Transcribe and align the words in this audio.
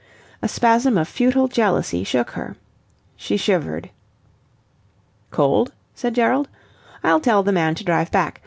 A 0.41 0.47
spasm 0.47 0.97
of 0.97 1.07
futile 1.07 1.47
jealousy 1.47 2.03
shook 2.03 2.31
her. 2.31 2.55
She 3.15 3.37
shivered. 3.37 3.91
"Cold?" 5.29 5.73
said 5.93 6.15
Gerald. 6.15 6.49
"I'll 7.03 7.19
tell 7.21 7.43
the 7.43 7.51
man 7.51 7.75
to 7.75 7.83
drive 7.83 8.09
back... 8.11 8.39